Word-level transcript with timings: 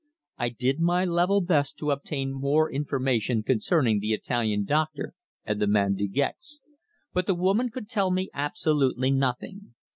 I 0.39 0.49
did 0.49 0.79
my 0.79 1.05
level 1.05 1.41
best 1.41 1.77
to 1.77 1.91
obtain 1.91 2.33
more 2.33 2.71
information 2.71 3.43
concerning 3.43 3.99
the 3.99 4.13
Italian 4.13 4.65
doctor 4.65 5.13
and 5.45 5.61
the 5.61 5.67
man 5.67 5.93
De 5.93 6.07
Gex, 6.07 6.59
but 7.13 7.27
the 7.27 7.35
woman 7.35 7.69
could 7.69 7.87
tell 7.87 8.09
me 8.09 8.31
absolutely 8.33 9.11
nothing. 9.11 9.75